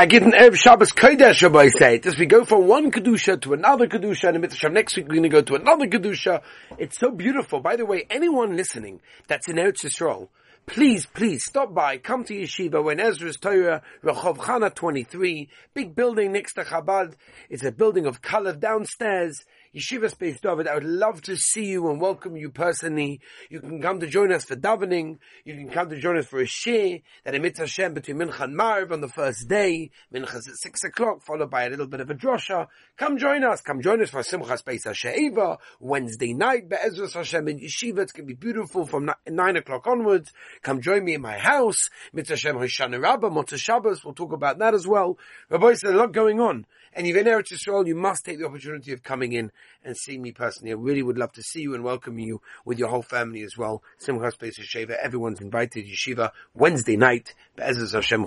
I 0.00 0.06
get 0.06 0.22
an 0.22 0.30
Erev 0.30 0.54
Shabbos 0.54 0.92
Kodesh, 0.92 1.42
Rabbi 1.42 1.70
say. 1.76 1.98
Just 1.98 2.20
we 2.20 2.26
go 2.26 2.44
from 2.44 2.68
one 2.68 2.92
Kedusha 2.92 3.40
to 3.40 3.52
another 3.52 3.88
Kedusha, 3.88 4.28
and 4.28 4.40
Mitzvah 4.40 4.68
next 4.68 4.96
week 4.96 5.08
we're 5.08 5.16
going 5.16 5.22
to 5.24 5.28
go 5.28 5.42
to 5.42 5.56
another 5.56 5.88
Kedusha. 5.88 6.40
It's 6.78 7.00
so 7.00 7.10
beautiful. 7.10 7.58
By 7.58 7.74
the 7.74 7.84
way, 7.84 8.06
anyone 8.08 8.56
listening 8.56 9.00
that's 9.26 9.48
in 9.48 9.56
Eretz 9.56 9.84
Yisrael, 9.84 10.28
please, 10.66 11.04
please 11.04 11.44
stop 11.44 11.74
by, 11.74 11.98
come 11.98 12.22
to 12.22 12.32
Yeshiva 12.32 12.84
when 12.84 13.00
Ezra's 13.00 13.38
Torah, 13.38 13.82
Rehov 14.04 14.36
Chana 14.36 14.72
23, 14.72 15.48
big 15.74 15.96
building 15.96 16.30
next 16.30 16.52
to 16.52 16.62
Chabad. 16.62 17.14
It's 17.50 17.64
a 17.64 17.72
building 17.72 18.06
of 18.06 18.22
color 18.22 18.52
downstairs. 18.52 19.44
Yeshiva 19.74 20.10
Space 20.10 20.40
David, 20.40 20.66
I 20.66 20.74
would 20.74 20.84
love 20.84 21.20
to 21.22 21.36
see 21.36 21.66
you 21.66 21.90
and 21.90 22.00
welcome 22.00 22.36
you 22.36 22.50
personally. 22.50 23.20
You 23.50 23.60
can 23.60 23.82
come 23.82 24.00
to 24.00 24.06
join 24.06 24.32
us 24.32 24.44
for 24.44 24.56
davening. 24.56 25.18
You 25.44 25.54
can 25.54 25.68
come 25.68 25.90
to 25.90 25.98
join 25.98 26.16
us 26.16 26.26
for 26.26 26.40
a 26.40 26.46
share 26.46 27.00
that 27.24 27.34
emits 27.34 27.58
Hashem 27.58 27.92
between 27.92 28.16
Mincha 28.16 28.44
and 28.44 28.58
Maariv 28.58 28.92
on 28.92 29.02
the 29.02 29.08
first 29.08 29.46
day. 29.46 29.90
Mincha's 30.12 30.48
at 30.48 30.56
six 30.56 30.84
o'clock, 30.84 31.22
followed 31.22 31.50
by 31.50 31.64
a 31.64 31.70
little 31.70 31.86
bit 31.86 32.00
of 32.00 32.08
a 32.08 32.14
drosha. 32.14 32.68
Come 32.96 33.18
join 33.18 33.44
us. 33.44 33.60
Come 33.60 33.82
join 33.82 34.00
us 34.02 34.08
for 34.10 34.20
Simchas 34.20 34.64
Beis 34.64 34.86
Hashoeva, 34.86 35.58
Wednesday 35.80 36.32
night, 36.32 36.68
Be'ezras 36.68 37.12
Hashem 37.12 37.46
in 37.48 37.60
Yeshiva. 37.60 37.98
It's 37.98 38.12
going 38.12 38.26
to 38.26 38.34
be 38.34 38.34
beautiful 38.34 38.86
from 38.86 39.10
nine 39.28 39.56
o'clock 39.56 39.86
onwards. 39.86 40.32
Come 40.62 40.80
join 40.80 41.04
me 41.04 41.14
in 41.14 41.20
my 41.20 41.36
house. 41.36 41.90
Mitzvah 42.14 42.34
Hashem 42.34 42.56
Hoshana 42.56 43.02
Rabbah, 43.02 43.28
Motzah 43.28 43.58
Shabbos. 43.58 44.02
We'll 44.02 44.14
talk 44.14 44.32
about 44.32 44.58
that 44.60 44.74
as 44.74 44.86
well. 44.86 45.18
Rabbi, 45.50 45.66
there's 45.66 45.84
a 45.84 45.90
lot 45.92 46.12
going 46.12 46.40
on. 46.40 46.64
And 46.94 47.06
you've 47.06 47.16
in 47.16 47.26
Eretz 47.26 47.52
Yisrael, 47.52 47.86
you 47.86 47.94
must 47.94 48.24
take 48.24 48.38
the 48.38 48.46
opportunity 48.46 48.92
of 48.92 49.02
coming 49.02 49.32
in 49.32 49.52
and 49.84 49.96
seeing 49.96 50.22
me 50.22 50.32
personally. 50.32 50.72
I 50.72 50.76
really 50.76 51.02
would 51.02 51.18
love 51.18 51.32
to 51.32 51.42
see 51.42 51.60
you 51.60 51.74
and 51.74 51.84
welcome 51.84 52.18
you 52.18 52.40
with 52.64 52.78
your 52.78 52.88
whole 52.88 53.02
family 53.02 53.42
as 53.42 53.56
well. 53.56 53.82
Simchas 54.00 54.36
Beis 54.36 54.58
Yeshiva, 54.58 54.96
everyone's 55.02 55.40
invited. 55.40 55.86
Yeshiva, 55.86 56.30
Wednesday 56.54 56.96
night, 56.96 57.34
Hashem. 57.56 58.26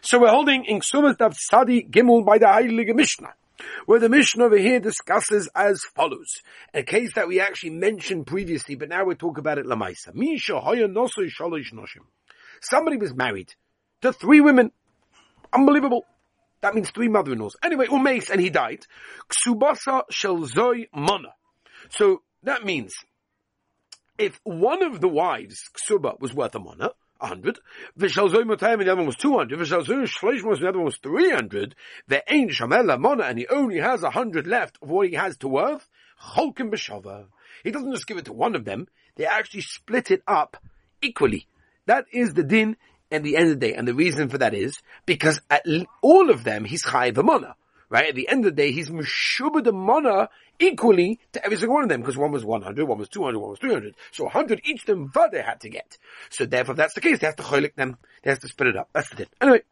So 0.00 0.20
we're 0.20 0.28
holding 0.28 0.64
in 0.64 0.80
Ksumas 0.80 1.16
Dav 1.18 1.34
Sadi 1.36 1.82
Gimel 1.84 2.24
by 2.24 2.38
the 2.38 2.46
Heilige 2.46 2.94
Mishnah 2.94 3.34
where 3.86 3.98
the 3.98 4.08
Mishnah 4.08 4.44
over 4.44 4.56
here 4.56 4.80
discusses 4.80 5.48
as 5.54 5.82
follows. 5.94 6.42
A 6.74 6.82
case 6.82 7.14
that 7.14 7.28
we 7.28 7.40
actually 7.40 7.70
mentioned 7.70 8.26
previously, 8.26 8.76
but 8.76 8.88
now 8.88 9.04
we 9.04 9.14
talk 9.14 9.38
about 9.38 9.58
it 9.58 9.66
lamaisa. 9.66 10.14
Somebody 12.60 12.96
was 12.96 13.14
married 13.14 13.54
to 14.02 14.12
three 14.12 14.40
women. 14.40 14.72
Unbelievable. 15.52 16.06
That 16.60 16.74
means 16.74 16.90
three 16.90 17.08
mother-in-laws. 17.08 17.56
Anyway, 17.62 17.86
Umeis, 17.86 18.30
and 18.30 18.40
he 18.40 18.50
died. 18.50 18.84
Ksubasa 19.28 20.02
shelzoi 20.12 20.88
mana. 20.92 21.34
So 21.90 22.22
that 22.42 22.64
means 22.64 22.94
if 24.18 24.40
one 24.42 24.82
of 24.82 25.00
the 25.00 25.08
wives, 25.08 25.70
Ksuba, 25.72 26.20
was 26.20 26.34
worth 26.34 26.54
a 26.56 26.58
mana, 26.58 26.90
a 27.20 27.26
hundred, 27.26 27.58
Vishalzoi 27.98 28.42
Motayim, 28.42 28.78
the 28.84 28.90
other 28.90 28.96
one 28.96 29.06
was 29.06 29.16
two 29.16 29.36
hundred, 29.36 29.58
Vishalzoi 29.60 30.08
Shleishmos, 30.08 30.60
the 30.60 30.68
other 30.68 30.78
one 30.78 30.86
was 30.86 30.98
three 30.98 31.30
hundred, 31.30 31.74
the 32.08 32.28
Ein 32.32 32.48
Shamela 32.48 32.98
Mana, 32.98 33.24
and 33.24 33.38
he 33.38 33.46
only 33.48 33.78
has 33.78 34.02
a 34.02 34.10
hundred 34.10 34.46
left 34.46 34.78
of 34.82 34.90
what 34.90 35.08
he 35.08 35.14
has 35.14 35.36
to 35.38 35.48
worth, 35.48 35.88
Cholkim 36.20 36.70
B'Shava. 36.70 37.26
He 37.62 37.70
doesn't 37.70 37.92
just 37.92 38.06
give 38.06 38.18
it 38.18 38.24
to 38.26 38.32
one 38.32 38.54
of 38.56 38.64
them, 38.64 38.88
they 39.16 39.26
actually 39.26 39.62
split 39.62 40.10
it 40.10 40.22
up 40.26 40.56
equally. 41.02 41.46
That 41.86 42.06
is 42.12 42.34
the 42.34 42.44
din 42.44 42.76
at 43.10 43.22
the 43.22 43.36
end 43.36 43.50
of 43.50 43.60
the 43.60 43.66
day. 43.66 43.74
And 43.74 43.86
the 43.86 43.94
reason 43.94 44.28
for 44.28 44.38
that 44.38 44.54
is 44.54 44.74
because 45.06 45.40
at 45.50 45.64
all 46.02 46.30
of 46.30 46.44
them, 46.44 46.64
he's 46.64 46.84
chayiv 46.84 47.14
amona. 47.14 47.54
Right? 47.90 48.08
At 48.08 48.14
the 48.14 48.28
end 48.28 48.44
of 48.44 48.54
the 48.54 48.62
day, 48.62 48.70
he's 48.70 48.90
meshubah 48.90 49.64
the 49.64 49.72
mana 49.72 50.28
equally 50.58 51.20
to 51.32 51.42
every 51.42 51.56
single 51.56 51.74
one 51.76 51.84
of 51.84 51.88
them, 51.88 52.02
because 52.02 52.18
one 52.18 52.32
was 52.32 52.44
100, 52.44 52.86
one 52.86 52.98
was 52.98 53.08
200, 53.08 53.38
one 53.38 53.50
was 53.50 53.58
300. 53.60 53.94
So 54.12 54.24
100 54.24 54.60
each 54.64 54.84
them 54.84 55.10
they 55.32 55.40
had 55.40 55.60
to 55.60 55.70
get. 55.70 55.96
So 56.28 56.44
therefore, 56.44 56.72
if 56.72 56.76
that's 56.76 56.94
the 56.94 57.00
case, 57.00 57.18
they 57.18 57.26
have 57.26 57.36
to 57.36 57.42
cholik 57.42 57.74
them. 57.76 57.96
They 58.22 58.30
have 58.30 58.40
to 58.40 58.48
split 58.48 58.70
it 58.70 58.76
up. 58.76 58.90
That's 58.92 59.08
the. 59.08 59.26
Anyway, 59.40 59.62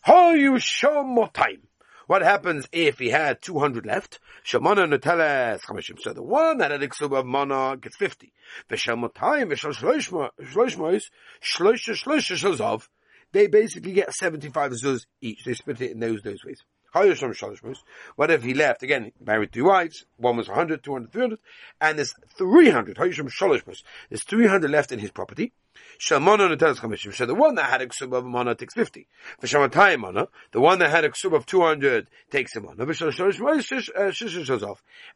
how 0.00 0.32
you 0.32 0.58
show 0.58 1.02
more 1.02 1.28
time. 1.28 1.67
What 2.08 2.22
happens 2.22 2.66
if 2.72 2.98
he 3.00 3.10
had 3.10 3.42
200 3.42 3.84
left? 3.84 4.18
Shamana 4.42 4.90
Nateles 4.90 5.60
Chamishim. 5.60 6.00
So 6.00 6.14
the 6.14 6.22
one 6.22 6.56
that 6.56 6.70
had 6.70 6.80
Iksub 6.80 7.14
of 7.14 7.26
Mana 7.26 7.76
gets 7.76 7.96
50. 7.96 8.32
Veshamotayim, 8.70 9.52
Veshal 9.52 9.74
Shloishmois, 9.76 11.02
Shloisha 11.42 11.92
Shloisha 11.92 12.36
Shazov. 12.38 12.88
They 13.32 13.46
basically 13.46 13.92
get 13.92 14.14
75 14.14 14.72
zuz 14.72 15.04
each. 15.20 15.44
They 15.44 15.52
split 15.52 15.82
it 15.82 15.90
in 15.90 16.00
those, 16.00 16.22
those 16.22 16.42
ways. 16.46 16.62
What 16.92 18.30
if 18.30 18.42
he 18.42 18.54
left? 18.54 18.82
Again, 18.82 19.12
married 19.24 19.52
two 19.52 19.64
wives. 19.64 20.06
One 20.16 20.36
was 20.36 20.48
100, 20.48 20.82
200, 20.82 21.12
300. 21.12 21.38
And 21.80 21.98
there's 21.98 22.14
300. 22.36 22.96
There's 22.96 24.24
300 24.24 24.70
left 24.70 24.92
in 24.92 24.98
his 24.98 25.10
property. 25.10 25.52
So 26.00 26.18
the 26.18 27.34
one 27.36 27.54
that 27.56 27.70
had 27.70 27.82
a 27.82 27.86
ksub 27.86 28.16
of 28.16 28.24
mana 28.24 28.54
takes 28.54 28.74
50. 28.74 29.08
For 29.40 29.46
Shamatayim 29.46 30.00
mana, 30.00 30.28
the 30.52 30.60
one 30.60 30.78
that 30.78 30.90
had 30.90 31.04
a 31.04 31.10
ksub 31.10 31.34
of 31.34 31.44
200 31.46 32.08
takes 32.30 32.54
a 32.56 32.60
mana. 32.60 32.84
Uh, 32.84 32.86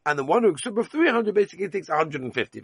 and 0.07 0.19
the 0.19 0.25
one 0.25 0.43
who 0.43 0.53
ksub 0.55 0.79
of 0.79 0.89
300 0.89 1.35
basically 1.35 1.69
takes 1.69 1.89
150. 1.89 2.63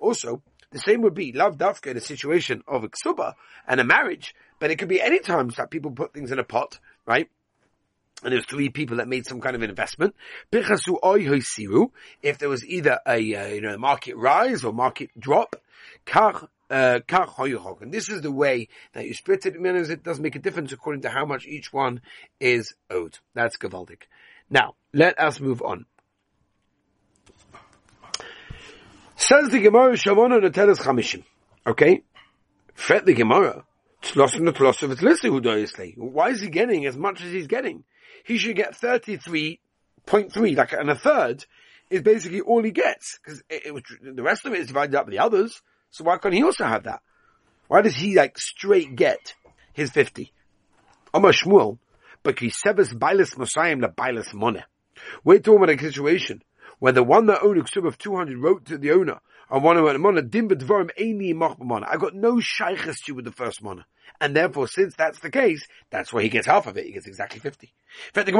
Also, 0.00 0.42
the 0.72 0.78
same 0.78 1.02
would 1.02 1.14
be 1.14 1.32
love 1.32 1.56
dafka 1.56 1.92
in 1.92 1.96
a 1.96 2.00
situation 2.00 2.64
of 2.66 2.82
a 2.82 2.88
ksuba 2.88 3.34
and 3.68 3.80
a 3.80 3.84
marriage, 3.84 4.34
but 4.58 4.72
it 4.72 4.78
could 4.78 4.88
be 4.88 5.00
any 5.00 5.20
times 5.20 5.54
that 5.56 5.70
people 5.70 5.92
put 5.92 6.12
things 6.12 6.32
in 6.32 6.40
a 6.40 6.44
pot, 6.44 6.80
right? 7.06 7.28
and 8.22 8.32
there's 8.32 8.46
three 8.46 8.70
people 8.70 8.96
that 8.96 9.08
made 9.08 9.26
some 9.26 9.40
kind 9.40 9.54
of 9.54 9.62
investment. 9.62 10.14
If 10.50 12.38
there 12.38 12.48
was 12.48 12.64
either 12.64 12.98
a 13.06 13.34
uh, 13.34 13.46
you 13.46 13.60
know 13.60 13.76
market 13.76 14.16
rise 14.16 14.64
or 14.64 14.72
market 14.72 15.10
drop, 15.18 15.56
uh, 16.70 17.00
and 17.10 17.92
this 17.92 18.08
is 18.08 18.22
the 18.22 18.32
way 18.32 18.68
that 18.94 19.06
you 19.06 19.14
split 19.14 19.44
it. 19.46 19.54
It 19.56 20.02
does 20.02 20.20
make 20.20 20.36
a 20.36 20.38
difference 20.38 20.72
according 20.72 21.02
to 21.02 21.10
how 21.10 21.26
much 21.26 21.46
each 21.46 21.72
one 21.72 22.00
is 22.40 22.74
owed. 22.90 23.18
That's 23.34 23.56
gavaldik. 23.58 24.02
Now 24.48 24.74
let 24.92 25.18
us 25.18 25.40
move 25.40 25.62
on. 25.62 25.86
Says 29.16 29.50
the 29.50 29.60
Gemara, 29.60 29.92
Shavona 29.92 30.40
Nateles 30.42 30.78
Chamishim. 30.80 31.22
Okay? 31.66 32.02
Fret 32.74 33.06
the 33.06 33.14
Gemara. 33.14 33.64
Why 35.96 36.28
is 36.30 36.40
he 36.40 36.48
getting 36.48 36.86
as 36.86 36.96
much 36.96 37.22
as 37.22 37.32
he's 37.32 37.46
getting? 37.46 37.84
He 38.24 38.38
should 38.38 38.56
get 38.56 38.74
33.3, 38.74 40.56
like, 40.56 40.72
and 40.72 40.90
a 40.90 40.94
third 40.94 41.44
is 41.90 42.02
basically 42.02 42.40
all 42.40 42.62
he 42.62 42.70
gets. 42.70 43.18
Cause 43.18 43.42
it, 43.48 43.66
it 43.66 43.74
was, 43.74 43.82
the 44.02 44.22
rest 44.22 44.44
of 44.46 44.52
it 44.52 44.60
is 44.60 44.68
divided 44.68 44.94
up 44.94 45.06
with 45.06 45.12
the 45.12 45.18
others. 45.20 45.60
So 45.90 46.04
why 46.04 46.18
can't 46.18 46.34
he 46.34 46.42
also 46.42 46.64
have 46.64 46.84
that? 46.84 47.00
Why 47.68 47.82
does 47.82 47.96
he 47.96 48.14
like 48.14 48.38
straight 48.38 48.94
get 48.96 49.34
his 49.72 49.90
50? 49.90 50.32
Omar 51.12 51.32
Shmuel, 51.32 51.78
but 52.22 52.38
he 52.38 52.50
severs 52.50 52.92
bailis 52.92 53.36
Mosayim 53.36 53.80
la 53.80 53.88
bailis 53.88 54.34
money. 54.34 54.64
We're 55.22 55.38
talking 55.38 55.62
about 55.62 55.74
a 55.74 55.78
situation 55.78 56.42
where 56.78 56.92
the 56.92 57.04
one 57.04 57.26
that 57.26 57.42
owned 57.42 57.58
a 57.58 57.86
of 57.86 57.98
200 57.98 58.36
wrote 58.38 58.66
to 58.66 58.78
the 58.78 58.90
owner, 58.90 59.20
and 59.50 59.62
one 59.62 59.76
who 59.76 59.98
mana 59.98 60.22
dim 60.22 60.48
b'dvarim 60.48 60.90
eini 60.98 61.34
mana. 61.34 61.86
I 61.88 61.96
got 61.96 62.14
no 62.14 62.40
shaykhs 62.40 63.00
to 63.02 63.14
with 63.14 63.24
the 63.24 63.32
first 63.32 63.62
mana. 63.62 63.86
And 64.20 64.36
therefore, 64.36 64.68
since 64.68 64.94
that's 64.94 65.18
the 65.20 65.30
case, 65.30 65.66
that's 65.90 66.12
where 66.12 66.22
he 66.22 66.28
gets 66.28 66.46
half 66.46 66.66
of 66.66 66.76
it. 66.76 66.86
He 66.86 66.92
gets 66.92 67.06
exactly 67.06 67.40
50. 67.40 67.72
Let's 68.14 68.26
take 68.26 68.34
a 68.34 68.38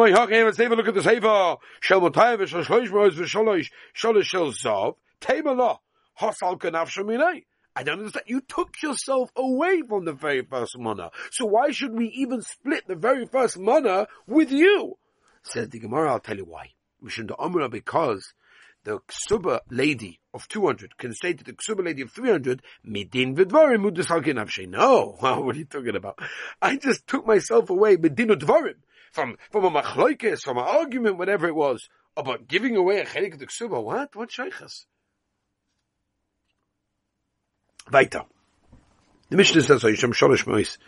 look 0.74 0.88
at 0.88 0.94
the 0.94 1.02
Sefer. 1.02 1.56
Shel 1.80 2.00
Motayim 2.00 2.38
v'shel 2.38 2.64
shloish 2.64 2.90
moz 2.90 3.12
v'sholosh 3.12 3.70
sholosh 3.96 4.24
shel 4.24 4.52
zav. 4.52 4.96
Teimala. 5.20 5.78
Hosal 6.20 6.58
kanaf 6.58 6.88
sheminei. 6.88 7.44
I 7.76 7.82
don't 7.82 7.98
understand. 7.98 8.26
You 8.28 8.40
took 8.40 8.80
yourself 8.82 9.32
away 9.34 9.82
from 9.88 10.04
the 10.04 10.12
very 10.12 10.42
first 10.42 10.78
mana. 10.78 11.10
So 11.32 11.44
why 11.44 11.72
should 11.72 11.92
we 11.92 12.06
even 12.08 12.40
split 12.42 12.86
the 12.86 12.94
very 12.94 13.26
first 13.26 13.58
mana 13.58 14.06
with 14.28 14.52
you? 14.52 14.96
Says 15.42 15.70
the 15.70 15.80
Gemara, 15.80 16.12
I'll 16.12 16.20
tell 16.20 16.36
you 16.36 16.44
why. 16.44 16.70
Because 17.02 18.34
the 18.84 18.98
ksuba 19.08 19.60
lady 19.70 20.20
of 20.32 20.46
200 20.48 20.96
can 20.96 21.12
say 21.14 21.32
to 21.32 21.42
the 21.42 21.52
ksuba 21.52 21.84
lady 21.84 22.02
of 22.02 22.12
300, 22.12 22.62
midin 22.86 23.34
v'dvarim 23.34 23.90
avshay. 23.90 24.68
No, 24.68 25.16
what 25.20 25.56
are 25.56 25.58
you 25.58 25.64
talking 25.64 25.96
about? 25.96 26.18
I 26.62 26.76
just 26.76 27.06
took 27.06 27.26
myself 27.26 27.70
away, 27.70 27.96
midin 27.96 28.30
udvarim, 28.30 28.76
from, 29.12 29.36
from 29.50 29.64
a 29.64 29.70
machloikis, 29.70 30.42
from 30.42 30.58
an 30.58 30.64
argument, 30.64 31.18
whatever 31.18 31.48
it 31.48 31.54
was, 31.54 31.88
about 32.16 32.46
giving 32.46 32.76
away 32.76 33.00
a 33.00 33.06
chelik 33.06 33.32
of 33.32 33.38
the 33.38 33.46
ksuba. 33.46 33.82
What? 33.82 34.14
What 34.14 34.30
shaykhas? 34.30 34.84
Weiter. 37.90 38.22
The 39.30 39.36
Mishnah 39.36 39.62
says, 39.62 39.82
Yishem 39.82 40.14
Sholosh 40.14 40.46
Mois, 40.46 40.78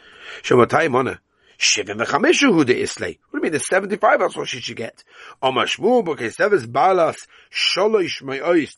Shematayim 0.43 0.95
Honor, 0.95 1.21
Shivim 1.59 2.05
v'chamishu 2.05 2.53
hu 2.53 2.65
islay. 2.65 3.19
What 3.31 3.33
do 3.33 3.39
you 3.39 3.43
mean? 3.43 3.53
The 3.53 3.61
seventy-five. 3.61 4.21
That's 4.21 4.37
what 4.37 4.49
she 4.49 4.61
should 4.61 4.77
get. 4.77 5.05
Balas 5.43 5.77
sholosh 7.51 8.23
me'ois 8.23 8.77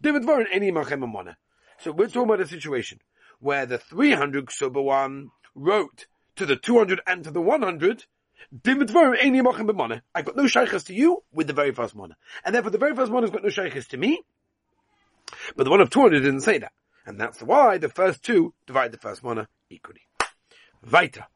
David 0.00 0.22
Varin 0.24 0.46
any 0.52 0.72
machem 0.72 1.12
mana. 1.12 1.36
So 1.78 1.92
we're 1.92 2.06
talking 2.06 2.22
about 2.22 2.40
a 2.40 2.46
situation 2.46 3.00
where 3.40 3.66
the 3.66 3.78
three 3.78 4.12
hundred 4.12 4.46
ksuba 4.46 4.82
one 4.82 5.30
wrote 5.54 6.06
to 6.36 6.46
the 6.46 6.56
two 6.56 6.78
hundred 6.78 7.00
and 7.06 7.24
to 7.24 7.30
the 7.30 7.40
one 7.40 7.62
hundred. 7.62 8.04
I've 8.52 10.24
got 10.24 10.36
no 10.36 10.46
shaykhs 10.46 10.84
to 10.84 10.94
you 10.94 11.22
with 11.32 11.46
the 11.46 11.52
very 11.52 11.72
first 11.72 11.94
mana. 11.94 12.16
And 12.44 12.54
therefore 12.54 12.70
the 12.70 12.78
very 12.78 12.94
first 12.96 13.12
mana 13.12 13.26
has 13.26 13.30
got 13.30 13.42
no 13.44 13.50
shaykhs 13.50 13.88
to 13.88 13.96
me. 13.96 14.22
But 15.56 15.64
the 15.64 15.70
one 15.70 15.80
of 15.80 15.90
200 15.90 16.20
didn't 16.20 16.40
say 16.40 16.58
that. 16.58 16.72
And 17.06 17.18
that's 17.18 17.42
why 17.42 17.78
the 17.78 17.88
first 17.88 18.22
two 18.22 18.54
divide 18.66 18.92
the 18.92 18.98
first 18.98 19.24
mana 19.24 19.42
uh, 19.42 19.46
equally. 19.70 20.02
Weiter. 20.90 21.26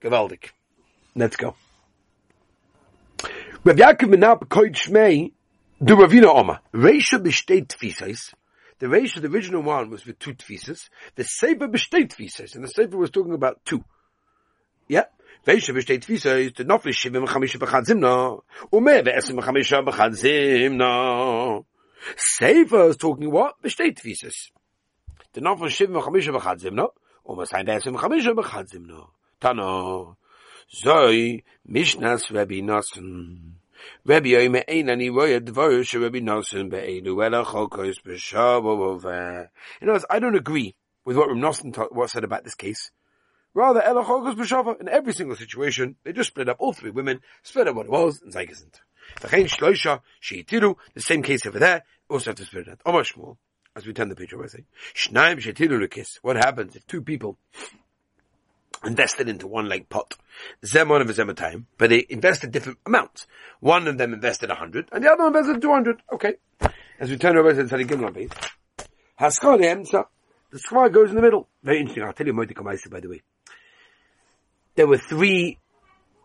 Gewaltig. 0.00 0.50
Let's 1.14 1.36
go. 1.36 1.54
Rav 3.64 3.76
Yaakov 3.76 4.14
Menab 4.14 4.48
Koid 4.48 4.74
Shmei, 4.74 5.32
the 5.80 5.94
Ravina 5.94 6.34
Oma. 6.34 6.60
Reisha 6.72 7.22
b'shtei 7.22 7.66
tfisais. 7.66 8.34
The 8.78 8.86
Reisha, 8.86 9.20
the 9.20 9.28
original 9.28 9.62
one, 9.62 9.90
was 9.90 10.04
with 10.06 10.18
two 10.18 10.34
tfisas. 10.34 10.88
The 11.14 11.24
Sefer 11.24 11.68
b'shtei 11.68 12.08
tfisais. 12.08 12.54
And 12.54 12.64
the 12.64 12.68
Sefer 12.68 12.96
was 12.96 13.10
talking 13.10 13.34
about 13.34 13.64
two. 13.64 13.84
Yeah? 14.88 15.04
Reisha 15.46 15.74
b'shtei 15.74 16.04
tfisais, 16.04 16.56
the 16.56 16.64
Nofli 16.64 16.92
shivim 16.92 17.26
chamisha 17.26 17.58
b'chad 17.60 17.86
zimna. 17.86 18.40
Umeh 18.72 19.04
ve'esim 19.04 19.38
chamisha 19.40 19.84
b'chad 19.84 20.14
zimna. 20.16 21.64
Sefer 22.16 22.88
is 22.88 22.96
talking 22.96 23.30
what? 23.30 23.60
B'shtei 23.62 23.96
tfisas. 23.96 24.50
The 25.32 25.40
Nofli 25.40 25.68
shivim 25.68 26.02
chamisha 26.02 26.36
b'chad 26.38 26.60
zimna. 26.60 26.88
Umeh 27.26 27.46
sein 27.46 27.66
ve'esim 27.66 27.96
chamisha 27.96 28.34
b'chad 28.34 28.68
zimna. 28.70 29.06
Tano. 29.40 30.16
Zoi, 30.84 31.42
Mishnas 31.68 32.30
Rabbi 32.30 32.60
Nosson. 32.60 33.54
Rabbi 34.04 34.28
Yoime 34.30 34.62
Ein 34.68 34.90
Ani 34.90 35.10
Roya 35.10 35.40
Dvaru 35.40 35.84
She 35.86 35.98
Rabbi 35.98 36.20
Nosson 36.20 36.70
Be'enu 36.70 37.24
Ela 37.24 37.44
Cholkos 37.44 38.00
B'Shavov. 38.02 39.48
In 39.80 39.88
other 39.88 39.92
words, 39.92 40.06
I 40.08 40.18
don't 40.18 40.36
agree 40.36 40.74
with 41.04 41.16
what 41.16 41.28
Rabbi 41.28 41.40
Nosson 41.40 41.92
what 41.92 42.10
said 42.10 42.24
about 42.24 42.44
this 42.44 42.54
case. 42.54 42.90
Rather, 43.54 43.82
Ela 43.82 44.04
Cholkos 44.04 44.34
B'Shavov, 44.34 44.80
in 44.80 44.88
every 44.88 45.12
single 45.12 45.36
situation, 45.36 45.96
they 46.04 46.12
just 46.12 46.28
split 46.28 46.48
up 46.48 46.56
all 46.58 46.72
three 46.72 46.90
women, 46.90 47.20
split 47.42 47.68
up 47.68 47.76
what 47.76 47.86
it 47.86 47.92
was, 47.92 48.22
and 48.22 48.32
Zayk 48.32 48.50
the 50.94 51.00
same 51.00 51.22
case 51.22 51.46
over 51.46 51.58
there, 51.58 51.84
also 52.08 52.30
have 52.30 52.36
to 52.36 52.44
split 52.44 52.68
it 52.68 52.78
out. 52.86 53.04
Shmuel, 53.04 53.36
as 53.74 53.86
we 53.86 53.92
turn 53.92 54.08
the 54.08 54.16
page 54.16 54.34
over. 54.34 54.48
What 56.22 56.36
happens 56.36 56.76
if 56.76 56.86
two 56.86 57.02
people 57.02 57.38
invested 58.84 59.28
into 59.28 59.46
one 59.46 59.68
like 59.68 59.88
pot. 59.88 60.14
Zemon 60.64 61.00
of 61.00 61.28
a 61.28 61.34
time, 61.34 61.66
but 61.78 61.90
they 61.90 62.06
invested 62.08 62.50
different 62.52 62.78
amounts. 62.86 63.26
One 63.60 63.86
of 63.86 63.98
them 63.98 64.12
invested 64.12 64.50
a 64.50 64.54
hundred, 64.54 64.88
and 64.92 65.04
the 65.04 65.10
other 65.10 65.24
one 65.24 65.36
invested 65.36 65.62
two 65.62 65.70
hundred. 65.70 66.02
Okay. 66.12 66.34
As 66.98 67.10
we 67.10 67.16
turn 67.16 67.36
over 67.36 67.52
to 67.52 67.62
the 67.64 67.84
Gimel 67.84 68.12
base, 68.12 68.30
Haskar 69.18 69.58
the 69.58 70.04
the 70.50 70.88
goes 70.90 71.10
in 71.10 71.16
the 71.16 71.22
middle. 71.22 71.48
Very 71.62 71.80
interesting. 71.80 72.04
I'll 72.04 72.12
tell 72.12 72.26
you 72.26 72.32
more 72.32 72.46
to 72.46 72.54
by 72.90 73.00
the 73.00 73.08
way. 73.08 73.22
There 74.74 74.86
were 74.86 74.98
three, 74.98 75.58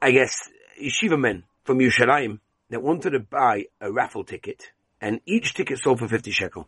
I 0.01 0.12
guess, 0.12 0.50
yeshiva 0.81 1.19
men 1.19 1.44
from 1.63 1.80
Yerushalayim 1.80 2.39
that 2.69 2.83
wanted 2.83 3.11
to 3.11 3.19
buy 3.19 3.65
a 3.79 3.91
raffle 3.91 4.23
ticket, 4.23 4.71
and 5.01 5.21
each 5.25 5.53
ticket 5.53 5.79
sold 5.79 5.99
for 5.99 6.07
50 6.07 6.31
shekel. 6.31 6.67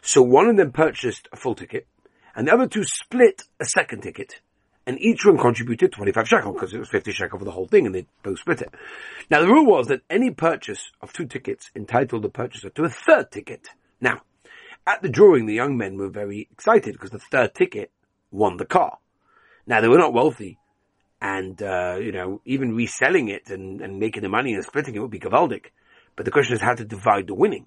So 0.00 0.22
one 0.22 0.48
of 0.48 0.56
them 0.56 0.72
purchased 0.72 1.28
a 1.32 1.36
full 1.36 1.54
ticket, 1.54 1.86
and 2.34 2.46
the 2.46 2.52
other 2.52 2.66
two 2.66 2.84
split 2.84 3.42
a 3.60 3.64
second 3.64 4.02
ticket, 4.02 4.40
and 4.88 4.98
each 5.00 5.26
one 5.26 5.36
contributed 5.36 5.92
25 5.92 6.26
shekel 6.26 6.52
because 6.54 6.72
it 6.72 6.78
was 6.78 6.88
50 6.88 7.12
shekel 7.12 7.38
for 7.38 7.44
the 7.44 7.50
whole 7.50 7.68
thing 7.68 7.84
and 7.84 7.94
they 7.94 8.06
both 8.22 8.38
split 8.38 8.62
it. 8.62 8.72
Now 9.30 9.40
the 9.40 9.46
rule 9.46 9.66
was 9.66 9.88
that 9.88 10.00
any 10.08 10.30
purchase 10.30 10.90
of 11.02 11.12
two 11.12 11.26
tickets 11.26 11.70
entitled 11.76 12.22
the 12.22 12.30
purchaser 12.30 12.70
to 12.70 12.84
a 12.84 12.88
third 12.88 13.30
ticket. 13.30 13.68
Now, 14.00 14.22
at 14.86 15.02
the 15.02 15.10
drawing, 15.10 15.44
the 15.44 15.54
young 15.54 15.76
men 15.76 15.98
were 15.98 16.08
very 16.08 16.48
excited 16.50 16.94
because 16.94 17.10
the 17.10 17.18
third 17.18 17.54
ticket 17.54 17.90
won 18.30 18.56
the 18.56 18.64
car. 18.64 18.96
Now 19.66 19.82
they 19.82 19.88
were 19.88 19.98
not 19.98 20.14
wealthy 20.14 20.58
and, 21.20 21.60
uh, 21.62 21.96
you 22.00 22.12
know, 22.12 22.40
even 22.44 22.74
reselling 22.74 23.28
it 23.28 23.50
and, 23.50 23.80
and 23.80 23.98
making 23.98 24.22
the 24.22 24.28
money 24.28 24.54
and 24.54 24.64
splitting 24.64 24.94
it 24.94 25.00
would 25.00 25.10
be 25.10 25.18
gavaldic. 25.18 25.66
But 26.16 26.24
the 26.24 26.30
question 26.30 26.54
is 26.54 26.60
how 26.60 26.74
to 26.74 26.84
divide 26.84 27.26
the 27.26 27.34
winning. 27.34 27.66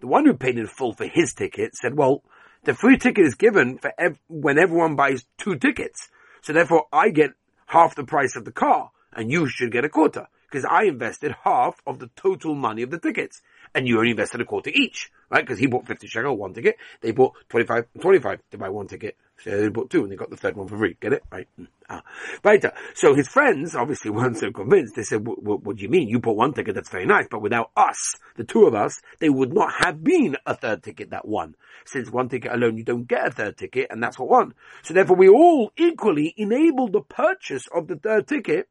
The 0.00 0.06
one 0.06 0.24
who 0.24 0.34
paid 0.34 0.58
in 0.58 0.66
full 0.66 0.92
for 0.92 1.06
his 1.06 1.32
ticket 1.32 1.74
said, 1.74 1.96
well, 1.96 2.22
the 2.64 2.74
free 2.74 2.98
ticket 2.98 3.24
is 3.24 3.34
given 3.34 3.78
for 3.78 3.92
ev- 3.98 4.18
when 4.28 4.58
everyone 4.58 4.96
buys 4.96 5.26
two 5.36 5.56
tickets. 5.56 6.08
So 6.40 6.52
therefore 6.52 6.86
I 6.92 7.10
get 7.10 7.30
half 7.66 7.94
the 7.94 8.04
price 8.04 8.36
of 8.36 8.44
the 8.44 8.52
car 8.52 8.90
and 9.12 9.30
you 9.30 9.48
should 9.48 9.72
get 9.72 9.84
a 9.84 9.88
quarter 9.88 10.28
because 10.50 10.64
I 10.64 10.84
invested 10.84 11.34
half 11.44 11.80
of 11.86 11.98
the 11.98 12.10
total 12.16 12.54
money 12.54 12.82
of 12.82 12.90
the 12.90 12.98
tickets 12.98 13.42
and 13.74 13.86
you 13.86 13.98
only 13.98 14.10
invested 14.10 14.40
a 14.40 14.44
quarter 14.44 14.70
each, 14.70 15.10
right? 15.30 15.44
Because 15.44 15.58
he 15.58 15.66
bought 15.66 15.86
50 15.86 16.06
shekel, 16.06 16.36
one 16.36 16.54
ticket. 16.54 16.76
They 17.00 17.12
bought 17.12 17.34
25, 17.48 17.86
25 18.00 18.40
to 18.50 18.58
buy 18.58 18.68
one 18.68 18.86
ticket. 18.86 19.16
So 19.38 19.50
they 19.50 19.68
bought 19.68 19.90
two 19.90 20.02
and 20.02 20.10
they 20.10 20.16
got 20.16 20.30
the 20.30 20.36
third 20.36 20.56
one 20.56 20.66
for 20.66 20.76
free. 20.76 20.96
Get 21.00 21.12
it? 21.12 21.22
Right. 21.30 21.46
Mm. 21.58 21.68
Ah. 21.88 22.02
Right. 22.42 22.64
So 22.94 23.14
his 23.14 23.28
friends 23.28 23.76
obviously 23.76 24.10
weren't 24.12 24.36
so 24.36 24.50
convinced. 24.50 24.96
They 24.96 25.04
said, 25.04 25.24
what 25.24 25.76
do 25.76 25.82
you 25.82 25.88
mean? 25.88 26.08
You 26.08 26.18
bought 26.18 26.36
one 26.36 26.52
ticket. 26.52 26.74
That's 26.74 26.88
very 26.90 27.06
nice. 27.06 27.26
But 27.30 27.42
without 27.42 27.70
us, 27.76 28.14
the 28.36 28.44
two 28.44 28.64
of 28.64 28.74
us, 28.74 29.00
they 29.20 29.28
would 29.28 29.52
not 29.52 29.72
have 29.84 30.02
been 30.02 30.36
a 30.44 30.56
third 30.56 30.82
ticket 30.82 31.10
that 31.10 31.26
won. 31.26 31.54
Since 31.86 32.10
one 32.10 32.28
ticket 32.28 32.52
alone, 32.52 32.76
you 32.76 32.84
don't 32.84 33.06
get 33.06 33.28
a 33.28 33.30
third 33.30 33.56
ticket 33.56 33.88
and 33.90 34.02
that's 34.02 34.18
what 34.18 34.28
won. 34.28 34.54
So 34.82 34.92
therefore 34.92 35.16
we 35.16 35.28
all 35.28 35.72
equally 35.76 36.34
enabled 36.36 36.92
the 36.92 37.00
purchase 37.00 37.68
of 37.72 37.86
the 37.86 37.96
third 37.96 38.26
ticket 38.26 38.68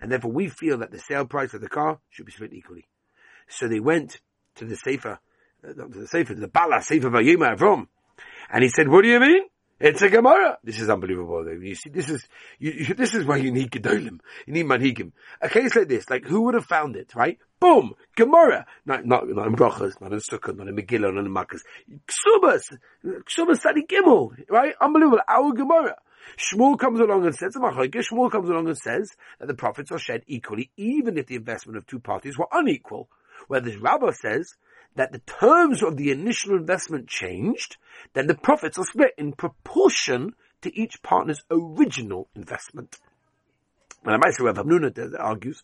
and 0.00 0.10
therefore 0.10 0.32
we 0.32 0.48
feel 0.48 0.78
that 0.78 0.90
the 0.90 0.98
sale 0.98 1.26
price 1.26 1.54
of 1.54 1.60
the 1.60 1.68
car 1.68 2.00
should 2.08 2.26
be 2.26 2.32
split 2.32 2.52
equally. 2.52 2.88
So 3.48 3.68
they 3.68 3.80
went 3.80 4.20
to 4.58 4.64
the 4.64 4.76
Sefer, 4.76 5.18
uh, 5.64 5.72
to 5.72 5.88
the 5.88 6.06
Sefer, 6.06 6.34
to 6.34 6.40
the 6.40 6.48
Bala 6.48 6.82
Sefer 6.82 7.10
Vayima 7.10 7.56
Avrom. 7.56 7.86
And 8.50 8.62
he 8.62 8.68
said, 8.68 8.88
what 8.88 9.02
do 9.02 9.08
you 9.08 9.20
mean? 9.20 9.42
It's 9.80 10.02
a 10.02 10.08
Gemara. 10.08 10.58
This 10.64 10.80
is 10.80 10.90
unbelievable. 10.90 11.46
You 11.62 11.74
see, 11.76 11.90
this 11.90 12.08
is 12.08 12.26
you, 12.58 12.72
you, 12.72 12.94
this 12.94 13.14
is 13.14 13.24
why 13.24 13.36
you 13.36 13.52
need 13.52 13.70
Gedolim. 13.70 14.18
You 14.44 14.52
need 14.52 14.66
Manhigim. 14.66 15.12
A 15.40 15.48
case 15.48 15.76
like 15.76 15.86
this, 15.86 16.10
like 16.10 16.24
who 16.24 16.42
would 16.42 16.54
have 16.54 16.64
found 16.64 16.96
it, 16.96 17.14
right? 17.14 17.38
Boom, 17.60 17.92
Gemara. 18.16 18.66
Not 18.84 19.06
not 19.06 19.28
not 19.28 19.46
in 19.46 19.54
Brachas, 19.54 20.00
not 20.00 20.12
in 20.12 20.18
Sukkot, 20.18 20.56
not 20.56 20.66
in 20.66 20.74
Megillah, 20.74 21.14
not 21.14 21.24
in 21.24 21.32
Makkos. 21.32 21.60
Ksubas, 22.08 22.76
Ksubas 23.04 23.60
Sadi 23.60 23.84
Gimel, 23.84 24.32
right? 24.50 24.74
Unbelievable. 24.80 25.20
Our 25.28 25.52
Gemara. 25.52 25.94
Shmuel 26.36 26.78
comes 26.78 27.00
along 27.00 27.24
and 27.24 27.34
says, 27.34 27.54
Shmuel 27.56 28.30
comes 28.30 28.48
along 28.50 28.66
and 28.66 28.76
says 28.76 29.12
that 29.38 29.46
the 29.46 29.54
profits 29.54 29.92
are 29.92 29.98
shared 29.98 30.24
equally, 30.26 30.70
even 30.76 31.16
if 31.16 31.26
the 31.26 31.36
investment 31.36 31.78
of 31.78 31.86
two 31.86 32.00
parties 32.00 32.36
were 32.36 32.48
unequal. 32.52 33.08
Where 33.48 33.60
the 33.60 33.76
Rabbah 33.76 34.12
says 34.12 34.54
that 34.94 35.12
the 35.12 35.18
terms 35.20 35.82
of 35.82 35.96
the 35.96 36.10
initial 36.10 36.56
investment 36.56 37.08
changed, 37.08 37.76
then 38.14 38.26
the 38.26 38.34
profits 38.34 38.78
are 38.78 38.84
split 38.84 39.12
in 39.18 39.32
proportion 39.32 40.34
to 40.62 40.78
each 40.78 41.02
partner's 41.02 41.42
original 41.50 42.28
investment. 42.34 42.96
And 44.04 44.22
Amaisa 44.22 44.40
Rav 44.40 44.56
Hamnuna 44.56 45.14
argues, 45.18 45.62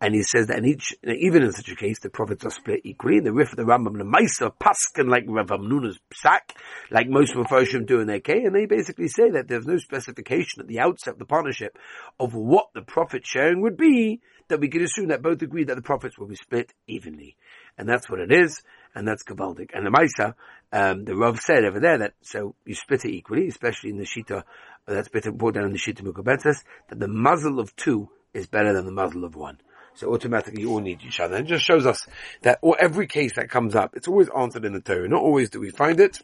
and 0.00 0.14
he 0.14 0.22
says 0.22 0.46
that 0.46 0.58
in 0.58 0.64
each, 0.64 0.94
even 1.02 1.42
in 1.42 1.52
such 1.52 1.68
a 1.70 1.74
case, 1.74 1.98
the 1.98 2.08
profits 2.08 2.44
are 2.44 2.50
split 2.50 2.82
equally. 2.84 3.18
The 3.18 3.32
Rif 3.32 3.50
of 3.50 3.56
the 3.56 3.64
Rambam, 3.64 3.98
the 3.98 4.04
Maisa 4.04 4.52
Paskin, 4.52 5.08
like 5.08 5.24
Rav 5.26 5.48
Hamnuna's 5.48 5.98
sack, 6.14 6.54
like 6.90 7.08
most 7.08 7.34
Mephoshim 7.34 7.84
do 7.84 8.00
in 8.00 8.06
their 8.06 8.20
K, 8.20 8.44
and 8.44 8.54
they 8.54 8.66
basically 8.66 9.08
say 9.08 9.30
that 9.30 9.48
there's 9.48 9.66
no 9.66 9.76
specification 9.78 10.60
at 10.60 10.68
the 10.68 10.78
outset 10.78 11.14
of 11.14 11.18
the 11.18 11.24
partnership 11.24 11.76
of 12.20 12.32
what 12.34 12.68
the 12.74 12.82
profit 12.82 13.26
sharing 13.26 13.60
would 13.62 13.76
be, 13.76 14.20
that 14.46 14.60
we 14.60 14.68
can 14.68 14.82
assume 14.82 15.08
that 15.08 15.20
both 15.20 15.42
agree 15.42 15.64
that 15.64 15.74
the 15.74 15.82
profits 15.82 16.16
will 16.16 16.28
be 16.28 16.36
split 16.36 16.72
evenly. 16.86 17.36
And 17.76 17.88
that's 17.88 18.08
what 18.08 18.20
it 18.20 18.32
is, 18.32 18.62
and 18.94 19.06
that's 19.06 19.24
Gavaldik. 19.24 19.70
And 19.74 19.84
the 19.84 19.90
Maisa, 19.90 20.34
um, 20.72 21.04
the 21.04 21.16
Rav 21.16 21.40
said 21.40 21.64
over 21.64 21.80
there 21.80 21.98
that, 21.98 22.14
so 22.22 22.54
you 22.64 22.74
split 22.74 23.04
it 23.04 23.12
equally, 23.12 23.48
especially 23.48 23.90
in 23.90 23.98
the 23.98 24.04
Shita, 24.04 24.44
that's 24.86 25.08
been 25.08 25.36
brought 25.36 25.54
down 25.54 25.64
in 25.64 25.72
the 25.72 25.78
Shita 25.78 26.02
Mekubetzes, 26.02 26.62
that 26.88 27.00
the 27.00 27.08
muzzle 27.08 27.58
of 27.58 27.74
two 27.74 28.10
is 28.32 28.46
better 28.46 28.72
than 28.72 28.86
the 28.86 28.92
muzzle 28.92 29.24
of 29.24 29.34
one. 29.34 29.58
So 29.98 30.12
automatically 30.14 30.62
you 30.62 30.70
all 30.70 30.78
need 30.78 31.02
each 31.04 31.18
other. 31.18 31.34
And 31.34 31.44
it 31.44 31.48
just 31.48 31.64
shows 31.64 31.84
us 31.84 32.06
that 32.42 32.60
or 32.62 32.80
every 32.80 33.08
case 33.08 33.34
that 33.34 33.50
comes 33.50 33.74
up, 33.74 33.96
it's 33.96 34.06
always 34.06 34.28
answered 34.28 34.64
in 34.64 34.72
the 34.72 34.80
Torah. 34.80 35.08
Not 35.08 35.22
always 35.22 35.50
do 35.50 35.58
we 35.58 35.70
find 35.70 35.98
it. 35.98 36.20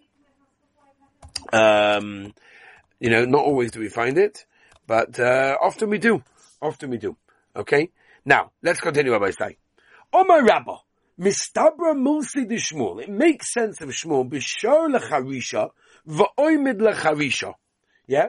Um, 1.53 2.33
you 3.01 3.11
know, 3.11 3.25
not 3.25 3.43
always 3.45 3.73
do 3.73 3.81
we 3.81 3.89
find 3.89 4.17
it, 4.17 4.47
but, 4.87 5.19
uh, 5.19 5.57
often 5.61 5.91
we 5.91 5.99
do. 5.99 6.23
Often 6.63 6.91
we 6.91 6.99
do. 6.99 7.17
Okay? 7.57 7.91
Now, 8.25 8.53
let's 8.63 8.81
continue 8.81 9.11
Rabbi 9.11 9.33
Say. 9.33 9.57
Oh 10.13 10.23
my 10.25 10.39
Rabbi, 10.39 10.77
Mistabra 11.19 11.95
Mulsi 11.97 12.49
de 12.49 12.55
Shmuel. 12.55 13.03
It 13.03 13.11
makes 13.11 13.53
sense 13.53 13.81
of 13.81 13.89
Shmuel. 13.89 14.31
Bishar 14.31 14.97
lecharisha, 14.97 15.71
va'oimid 16.09 16.79
lecharisha. 16.79 17.55
Yeah? 18.07 18.29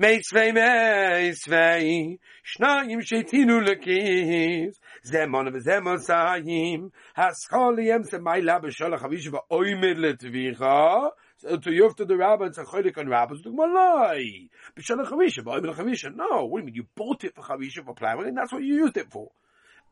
Meisvei 0.00 0.52
meisvei, 0.52 2.18
shnayim 2.42 3.00
sheitinu 3.00 3.60
lekis, 3.64 4.74
zemon 5.04 5.54
וזמון 5.54 5.98
סיים, 5.98 6.88
הסחולים 7.16 8.02
סמיילה 8.02 8.58
בשולח 8.58 9.04
אבישו 9.04 9.32
ואוימד 9.32 9.98
לתביכה, 9.98 11.08
to 11.62 11.70
you 11.70 11.92
to 11.94 12.04
the 12.04 12.16
rabbi 12.16 12.46
and 12.46 12.54
say 12.54 12.62
cholik 12.62 12.96
on 12.96 13.06
rabbis 13.06 13.42
do 13.42 13.52
malai 13.52 14.48
b'shana 14.74 15.04
chavisha 15.04 15.44
ba'oim 15.44 15.74
chavisha 15.74 16.14
no 16.14 16.46
what 16.46 16.60
do 16.60 16.62
you 16.62 16.66
mean 16.66 16.74
you 16.74 16.86
bought 16.94 17.22
it 17.22 17.34
for 17.34 17.42
chavisha 17.42 17.84
for 17.84 17.94
plowing 17.94 18.28
and 18.28 18.36
that's 18.36 18.50
what 18.50 18.62
you 18.62 18.74
used 18.76 18.96
it 18.96 19.10
for 19.10 19.30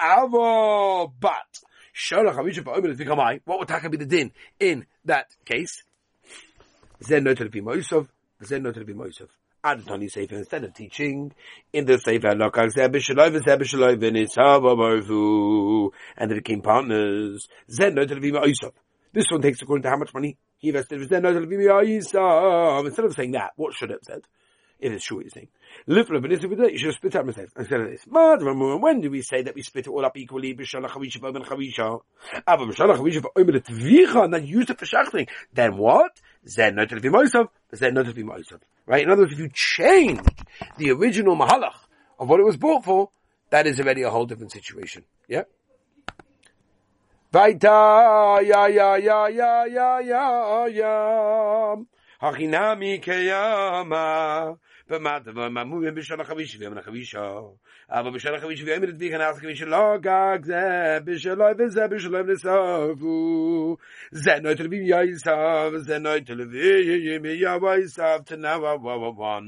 avo 0.01 1.13
but 1.21 1.61
Shalach 1.95 2.37
Havisha 2.37 2.65
Ba'omer 2.65 2.97
Lefi 2.97 3.41
What 3.45 3.59
would 3.59 3.69
Taka 3.69 3.91
be 3.91 3.99
the 3.99 4.07
din 4.07 4.33
in 4.59 4.87
that 5.05 5.27
case? 5.45 5.85
Zen 7.03 7.25
noted 7.25 7.45
to 7.45 7.51
be 7.51 7.61
Moisov, 7.61 8.09
Zen 8.43 8.63
noted 8.63 8.81
to 8.81 8.87
be 8.87 8.95
Moisov. 8.95 9.29
Adonai 9.68 10.08
Sefer, 10.08 10.36
instead 10.36 10.64
of 10.64 10.74
teaching 10.74 11.34
in 11.74 11.86
the 11.86 11.98
Sefer, 11.98 12.30
and 16.18 16.32
they 16.32 16.36
became 16.36 16.62
partners. 16.62 17.48
Moisov. 17.70 18.74
This 19.14 19.26
one 19.30 19.42
takes 19.42 19.62
according 19.62 19.84
to 19.84 19.90
how 19.90 19.98
much 19.98 20.14
money 20.14 20.38
he 20.58 20.70
invested. 20.70 21.02
Instead 21.02 21.26
of 21.26 23.14
saying 23.14 23.32
that, 23.32 23.52
what 23.56 23.74
should 23.74 23.92
it 23.92 23.96
have 23.96 24.04
said? 24.04 24.22
It 24.80 24.92
is 24.92 25.10
what 25.12 25.26
you're 25.26 25.32
but 25.88 26.32
you 26.72 26.78
should 26.78 26.94
split 26.94 27.16
up 27.16 27.26
mistakes 27.26 27.52
instead 27.58 27.82
of 27.82 27.90
this. 27.90 28.06
When 28.08 29.02
do 29.02 29.10
we 29.10 29.24
say 29.24 29.42
that 29.42 29.56
we 29.56 29.64
split 29.64 29.88
it 29.88 29.90
all 29.90 30.06
up 30.06 30.16
equally? 30.16 30.54
Then 30.54 30.66
use 34.46 34.70
it 34.70 34.78
for. 34.78 35.28
Then 35.52 35.78
what? 35.78 36.22
Zen 36.48 36.76
not 36.76 36.90
to 36.90 37.00
be 37.00 37.10
moisav, 37.10 37.50
zen 37.76 37.94
not 37.94 38.06
to 38.06 38.14
be 38.14 38.24
moisav. 38.24 38.60
Right? 38.86 39.04
In 39.04 39.12
other 39.12 39.24
words, 39.24 39.34
if 39.34 39.40
you 39.40 39.50
change 39.54 40.22
the 40.78 40.92
original 40.92 41.36
mahalach 41.36 41.76
of 42.20 42.30
what 42.30 42.40
it 42.40 42.44
was 42.44 42.58
bought 42.58 42.86
for, 42.86 43.10
that 43.50 43.68
is 43.68 43.80
already 43.80 44.04
a 44.04 44.10
whole 44.10 44.26
different 44.26 44.52
situation. 44.52 45.04
Yeah? 45.28 45.44
Vaita, 47.34 48.42
ya, 48.48 48.66
ya, 48.68 48.96
ya, 48.96 49.28
ya, 49.28 49.64
ya, 49.66 50.00
ya, 50.00 50.66
ya. 50.66 51.76
Hachinami 52.22 53.04
keyama. 53.04 54.58
במד 54.90 55.30
ממו 55.30 55.80
בישן 55.96 56.24
חביש 56.24 56.58
ומן 56.60 56.82
חביש 56.82 57.16
אבל 57.90 58.12
בישן 58.12 58.38
חביש 58.40 58.64
ויום 58.64 58.86
דביק 58.86 59.14
אנא 59.14 59.34
חביש 59.34 59.42
חביש 59.42 59.62
לא 59.62 59.98
גג 60.02 60.40
זה 60.44 60.98
בישלוי 61.04 61.52
וזה 61.60 61.88
בישלוי 61.88 62.24
לסוף 62.24 63.00
זה 64.12 64.32
נויטל 64.42 64.68
בי 64.68 64.78
יאיסב 64.78 65.72
זה 65.78 66.00
נויטל 66.00 66.46
בי 66.46 67.16
ימי 67.16 67.30
יאיסב 67.30 68.20
תנאו 68.26 68.62
וואו 68.62 68.82
וואו 68.82 69.16
וואו 69.16 69.40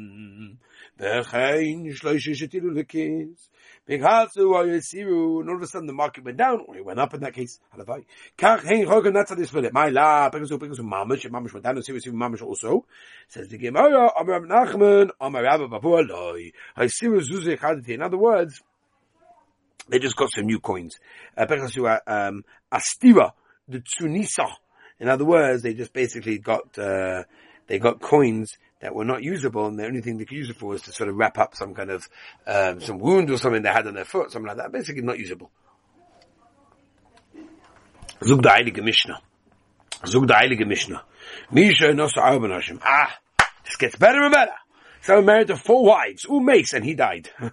וחיין 1.00 1.94
שלוש 1.94 2.30
שתילו 2.30 2.72
לכיס 2.72 3.52
And 3.92 4.06
all 4.06 5.56
of 5.56 5.62
a 5.62 5.68
sudden 5.68 5.88
the 5.88 5.94
market 5.94 6.24
went 6.24 6.38
down, 6.38 6.64
or 6.68 6.78
it 6.78 6.86
went 6.86 7.00
up 7.00 7.16
in 7.16 7.22
that 7.22 7.34
case. 7.34 7.60
Halavai. 7.76 8.06
Kach, 8.38 9.14
that's 9.14 9.30
how 9.32 9.36
they 9.36 9.46
split 9.46 9.66
it. 9.66 9.74
My 9.74 9.90
la, 9.90 10.30
and 10.32 10.34
went 10.34 11.64
down, 11.64 11.76
and 11.76 11.86
Sivu, 11.86 12.12
Mamish 12.12 12.44
also. 12.44 12.86
Says 13.28 13.48
the 13.48 13.58
Gemara, 13.58 14.12
Amar 14.20 14.42
Nachman, 14.42 15.10
Amar 15.20 15.44
Babu, 15.68 16.52
Zuzi. 16.78 17.90
In 17.90 18.02
other 18.04 18.18
words, 18.18 18.62
they 19.88 19.98
just 19.98 20.16
got 20.16 20.30
some 20.36 20.46
new 20.46 20.60
coins. 20.60 21.00
Uh, 21.36 21.48
Pegasu, 21.48 22.00
um, 22.06 22.44
Astira, 22.72 23.32
the 23.68 23.80
Tsunisa. 23.80 24.52
In 25.00 25.10
other 25.10 25.26
words, 25.26 25.64
they 25.64 25.74
just 25.74 25.94
basically 25.94 26.38
got, 26.38 26.78
uh, 26.78 27.24
they 27.66 27.80
got 27.80 28.02
coins 28.02 28.56
that 28.80 28.96
were 28.96 29.06
not 29.06 29.24
usable, 29.24 29.68
and 29.68 29.78
the 29.78 29.86
only 29.86 30.02
thing 30.02 30.18
they 30.18 30.26
could 30.26 30.38
use 30.38 30.50
it 30.50 30.58
for 30.58 30.68
was 30.68 30.82
to 30.84 30.92
sort 30.92 31.10
of 31.10 31.16
wrap 31.16 31.38
up 31.38 31.56
some 31.56 31.74
kind 31.74 31.90
of 31.90 32.10
um, 32.48 32.82
some 32.82 33.00
wound 33.00 33.30
or 33.30 33.38
something 33.38 33.62
they 33.62 33.70
had 33.70 33.88
on 33.88 33.96
their 33.96 34.06
foot, 34.06 34.32
something 34.32 34.48
like 34.48 34.58
that. 34.58 34.72
Basically, 34.72 35.02
not 35.02 35.20
usable. 35.20 35.52
Zug 38.24 38.42
der 38.42 38.50
Heilige 38.50 38.84
Mishnah. 38.84 39.22
Zug 40.06 40.28
der 40.28 40.36
Heilige 40.36 40.68
Mishnah. 40.68 41.04
Misha 41.52 41.94
no 41.94 42.08
Hashem. 42.08 42.80
Ah, 42.84 43.18
this 43.66 43.76
gets 43.78 43.96
better 43.96 44.22
and 44.22 44.34
better. 44.34 44.56
So 45.02 45.18
he 45.20 45.26
married 45.26 45.48
to 45.48 45.56
four 45.56 45.86
wives, 45.86 46.26
Umace, 46.26 46.74
and 46.74 46.84
he 46.84 46.94
died. 46.96 47.30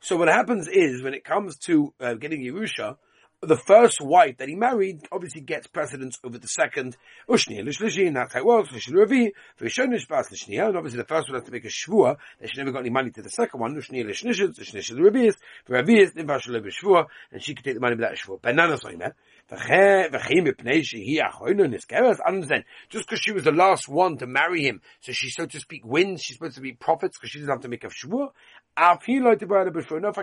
So 0.00 0.16
what 0.16 0.28
happens 0.28 0.68
is, 0.68 1.02
when 1.02 1.14
it 1.14 1.24
comes 1.24 1.56
to 1.60 1.94
uh, 1.98 2.14
getting 2.14 2.42
Yerusha, 2.42 2.96
the 3.44 3.56
first 3.56 4.00
wife 4.00 4.38
that 4.38 4.48
he 4.48 4.54
married 4.54 5.06
obviously 5.10 5.40
gets 5.40 5.66
precedence 5.66 6.18
over 6.24 6.38
the 6.38 6.48
second. 6.48 6.96
And 7.28 7.38
obviously 7.38 8.10
the 10.98 11.06
first 11.06 11.28
one 11.28 11.34
has 11.34 11.44
to 11.44 11.52
make 11.52 11.64
a 11.64 11.68
shvua 11.68 12.16
that 12.40 12.50
she 12.50 12.58
never 12.58 12.72
got 12.72 12.80
any 12.80 12.90
money 12.90 13.10
to 13.10 13.22
the 13.22 13.30
second 13.30 13.60
one. 13.60 13.74
And 13.74 13.84
she 17.42 17.54
could 17.54 17.64
take 17.64 17.74
the 17.74 17.80
money 17.80 17.96
without 17.96 18.12
a 18.12 18.16
shvua. 18.16 19.12
Just 19.48 19.68
because 23.06 23.20
she 23.20 23.32
was 23.32 23.44
the 23.44 23.52
last 23.52 23.88
one 23.88 24.16
to 24.18 24.26
marry 24.26 24.64
him, 24.64 24.80
so 25.00 25.12
she, 25.12 25.30
so 25.30 25.46
to 25.46 25.60
speak, 25.60 25.84
wins, 25.84 26.22
she's 26.22 26.36
supposed 26.36 26.54
to 26.54 26.60
be 26.60 26.72
prophets 26.72 27.18
because 27.18 27.30
she 27.30 27.38
doesn't 27.38 27.52
have 27.52 27.60
to 27.60 27.68
make 27.68 27.84
a 27.84 27.88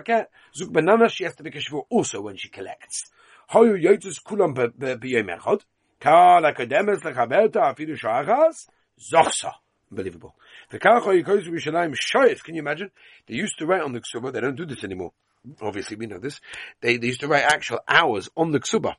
can't, 0.04 0.28
Zuk 0.58 0.72
banana, 0.72 1.08
she 1.08 1.24
has 1.24 1.34
to 1.36 1.42
make 1.42 1.54
a 1.54 1.58
shvua 1.58 1.84
also 1.88 2.20
when 2.20 2.36
she 2.36 2.48
collects. 2.48 3.10
Unbelievable. 9.90 10.34
The 10.70 10.78
can 10.78 12.54
you 12.54 12.60
imagine? 12.60 12.90
They 13.26 13.34
used 13.34 13.58
to 13.58 13.66
write 13.66 13.82
on 13.82 13.92
the 13.92 14.00
Ksuba, 14.00 14.32
they 14.32 14.40
don't 14.40 14.56
do 14.56 14.66
this 14.66 14.84
anymore. 14.84 15.12
Obviously 15.60 15.96
we 15.96 16.06
know 16.06 16.18
this. 16.18 16.40
They, 16.80 16.96
they 16.96 17.08
used 17.08 17.20
to 17.20 17.28
write 17.28 17.44
actual 17.44 17.80
hours 17.86 18.28
on 18.36 18.52
the 18.52 18.60
Ksuba. 18.60 18.94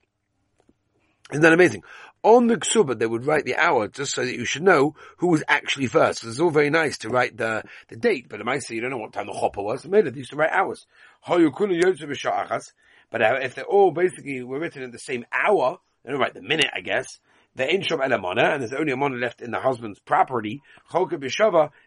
Isn't 1.31 1.41
that 1.41 1.53
amazing? 1.53 1.83
On 2.23 2.47
the 2.47 2.57
Ksuba, 2.57 2.97
they 2.97 3.05
would 3.05 3.25
write 3.25 3.43
the 3.43 3.57
hour 3.57 3.87
just 3.87 4.13
so 4.13 4.23
that 4.23 4.33
you 4.33 4.45
should 4.45 4.63
know 4.63 4.95
who 5.17 5.27
was 5.27 5.43
actually 5.47 5.87
first. 5.87 6.23
It's 6.23 6.39
all 6.39 6.51
very 6.51 6.69
nice 6.69 6.97
to 6.99 7.09
write 7.09 7.35
the, 7.35 7.63
the 7.89 7.97
date, 7.97 8.27
but 8.29 8.39
it 8.39 8.45
might 8.45 8.63
say 8.63 8.75
you 8.75 8.81
don't 8.81 8.91
know 8.91 8.97
what 8.97 9.11
time 9.11 9.25
the 9.25 9.33
hopper 9.33 9.61
was. 9.61 9.83
They 9.83 10.03
used 10.11 10.31
to 10.31 10.37
write 10.37 10.51
hours. 10.51 10.85
But 11.25 13.21
uh, 13.21 13.39
if 13.41 13.55
they're 13.55 13.65
all 13.65 13.91
basically 13.91 14.41
were 14.41 14.59
written 14.59 14.83
in 14.83 14.91
the 14.91 14.99
same 14.99 15.25
hour, 15.31 15.79
they 16.03 16.11
don't 16.11 16.19
write 16.19 16.33
the 16.33 16.41
minute, 16.41 16.69
I 16.73 16.81
guess. 16.81 17.19
The 17.55 17.65
Inshom 17.65 17.99
Elamana, 17.99 18.53
and 18.53 18.61
there's 18.61 18.73
only 18.73 18.93
a 18.93 18.97
money 18.97 19.17
left 19.17 19.41
in 19.41 19.51
the 19.51 19.59
husband's 19.59 19.99
property, 19.99 20.63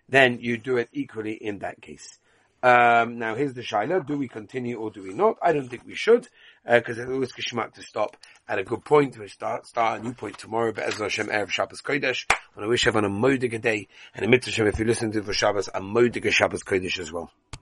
then 0.09 0.38
you 0.40 0.59
do 0.59 0.76
it 0.76 0.88
equally 0.93 1.33
in 1.33 1.59
that 1.59 1.83
case. 1.83 2.21
Um, 2.62 3.19
now 3.19 3.35
here's 3.35 3.55
the 3.55 3.62
shaila: 3.62 4.07
Do 4.07 4.16
we 4.16 4.28
continue 4.28 4.78
or 4.78 4.90
do 4.90 5.02
we 5.02 5.12
not? 5.12 5.37
I 5.43 5.52
don't 5.52 5.69
think 5.69 5.85
we 5.85 5.95
should, 5.95 6.28
because 6.66 6.99
uh, 6.99 7.02
it's 7.02 7.11
always 7.11 7.32
kishmak 7.32 7.75
to 7.75 7.82
stop 7.82 8.16
at 8.49 8.58
a 8.58 8.64
good 8.64 8.85
point. 8.85 9.14
to 9.14 9.28
start 9.28 9.66
start 9.66 10.00
a 10.00 10.02
new 10.02 10.12
point 10.12 10.38
tomorrow. 10.38 10.73
But 10.73 10.88
Ezra 10.88 11.06
Hashem 11.06 11.28
erev 11.28 11.50
Shabbos 11.50 11.80
Kodesh. 11.80 12.26
And 12.56 12.64
I 12.64 12.68
wish 12.68 12.87
everyone 12.87 13.11
a 13.11 13.14
modige 13.14 13.61
day 13.61 13.88
and 14.14 14.25
a 14.25 14.28
mitzvah. 14.28 14.66
If 14.66 14.78
you 14.78 14.85
listen 14.85 15.12
to 15.12 15.20
the 15.20 15.32
Shabbos, 15.32 15.68
a 15.68 15.80
modige 15.80 16.32
Shabbos 16.32 16.62
Kodesh 16.62 16.99
as 16.99 17.12
well. 17.12 17.30